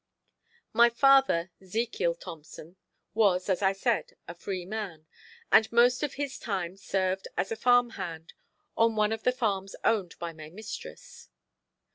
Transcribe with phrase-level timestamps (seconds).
[0.73, 2.75] My father, Zekiel Thompson,
[3.13, 5.05] was, as I said, a free man,
[5.51, 8.33] and most of his time served as a farm hand
[8.75, 11.29] on one of the farms owned by my mistress.